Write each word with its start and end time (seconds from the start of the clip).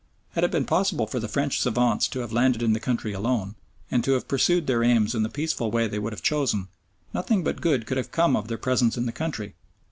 Had 0.31 0.43
it 0.43 0.49
been 0.49 0.65
possible 0.65 1.05
for 1.05 1.19
the 1.19 1.27
French 1.27 1.61
savants 1.61 2.07
to 2.07 2.21
have 2.21 2.33
landed 2.33 2.63
in 2.63 2.73
the 2.73 2.79
country 2.79 3.13
alone, 3.13 3.53
and 3.91 4.03
to 4.03 4.13
have 4.13 4.27
pursued 4.27 4.65
their 4.65 4.83
aims 4.83 5.13
in 5.13 5.21
the 5.21 5.29
peaceful 5.29 5.69
way 5.69 5.87
they 5.87 5.99
would 5.99 6.11
have 6.11 6.23
chosen, 6.23 6.69
nothing 7.13 7.43
but 7.43 7.61
good 7.61 7.85
could 7.85 7.97
have 7.97 8.09
come 8.11 8.35
of 8.35 8.47
their 8.47 8.57
presence 8.57 8.97
in 8.97 9.05
the 9.05 9.11
country. 9.11 9.53